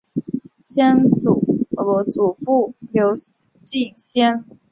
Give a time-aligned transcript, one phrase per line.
[2.09, 3.13] 祖父刘
[3.63, 4.43] 敬先。